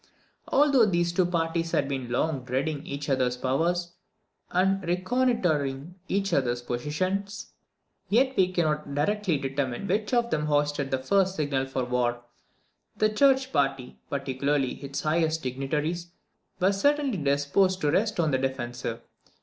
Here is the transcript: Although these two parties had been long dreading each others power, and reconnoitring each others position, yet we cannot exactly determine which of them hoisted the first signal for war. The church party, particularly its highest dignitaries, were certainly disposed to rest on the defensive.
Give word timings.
Although 0.47 0.87
these 0.87 1.13
two 1.13 1.27
parties 1.27 1.73
had 1.73 1.87
been 1.87 2.09
long 2.09 2.43
dreading 2.43 2.83
each 2.87 3.07
others 3.07 3.37
power, 3.37 3.75
and 4.49 4.83
reconnoitring 4.83 5.93
each 6.07 6.33
others 6.33 6.63
position, 6.63 7.25
yet 8.09 8.35
we 8.35 8.51
cannot 8.51 8.87
exactly 8.87 9.37
determine 9.37 9.85
which 9.87 10.11
of 10.11 10.31
them 10.31 10.47
hoisted 10.47 10.89
the 10.89 10.97
first 10.97 11.35
signal 11.35 11.67
for 11.67 11.85
war. 11.85 12.23
The 12.97 13.09
church 13.13 13.53
party, 13.53 13.99
particularly 14.09 14.83
its 14.83 15.01
highest 15.01 15.43
dignitaries, 15.43 16.07
were 16.59 16.73
certainly 16.73 17.17
disposed 17.19 17.79
to 17.81 17.91
rest 17.91 18.19
on 18.19 18.31
the 18.31 18.39
defensive. 18.39 19.01